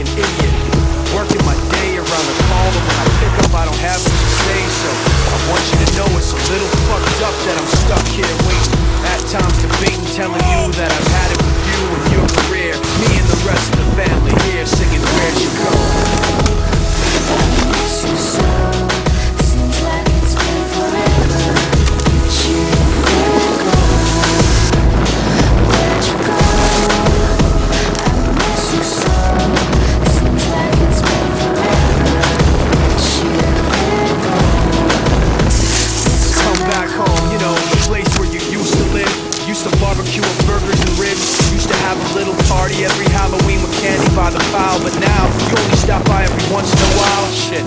[0.00, 0.06] In.
[0.06, 0.39] idiot.
[42.70, 46.52] party every Halloween with candy by the pile, but now you only stop by every
[46.52, 47.26] once in a while.
[47.32, 47.64] Shit,